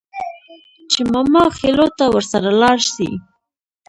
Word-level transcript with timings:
چې 0.91 0.99
ماماخېلو 1.13 1.87
ته 1.97 2.05
ورسره 2.13 2.49
لاړه 2.61 2.83
شي. 2.93 3.09